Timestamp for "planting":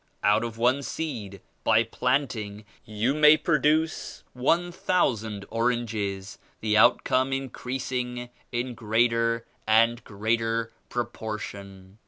1.83-2.65